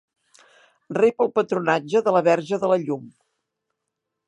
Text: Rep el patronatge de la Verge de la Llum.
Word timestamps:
Rep 0.97 1.21
el 1.25 1.29
patronatge 1.35 2.03
de 2.09 2.15
la 2.17 2.23
Verge 2.31 2.61
de 2.65 2.73
la 2.75 2.81
Llum. 2.87 3.07